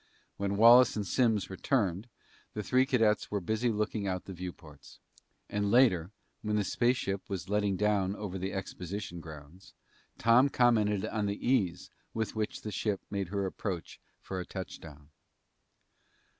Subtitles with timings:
[0.37, 2.07] When Wallace and Simms returned,
[2.55, 4.99] the three cadets were busy looking out the viewports.
[5.47, 6.09] And later,
[6.41, 9.75] when the spaceship was letting down over the exposition grounds,
[10.17, 15.09] Tom commented on the ease with which the ship made her approach for a touchdown.